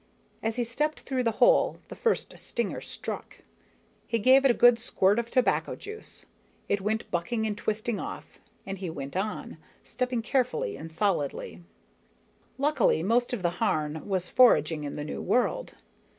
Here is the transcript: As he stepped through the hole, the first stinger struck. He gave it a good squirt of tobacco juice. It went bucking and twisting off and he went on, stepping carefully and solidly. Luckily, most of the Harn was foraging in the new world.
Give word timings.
As 0.41 0.55
he 0.55 0.63
stepped 0.63 1.01
through 1.01 1.21
the 1.21 1.33
hole, 1.37 1.77
the 1.89 1.95
first 1.95 2.35
stinger 2.39 2.81
struck. 2.81 3.43
He 4.07 4.17
gave 4.17 4.43
it 4.45 4.49
a 4.49 4.53
good 4.55 4.79
squirt 4.79 5.19
of 5.19 5.29
tobacco 5.29 5.75
juice. 5.75 6.25
It 6.67 6.81
went 6.81 7.11
bucking 7.11 7.45
and 7.45 7.55
twisting 7.55 7.99
off 7.99 8.39
and 8.65 8.79
he 8.79 8.89
went 8.89 9.15
on, 9.15 9.57
stepping 9.83 10.23
carefully 10.23 10.75
and 10.75 10.91
solidly. 10.91 11.61
Luckily, 12.57 13.03
most 13.03 13.31
of 13.31 13.43
the 13.43 13.59
Harn 13.63 14.09
was 14.09 14.27
foraging 14.27 14.85
in 14.85 14.93
the 14.93 15.03
new 15.05 15.21
world. 15.21 15.75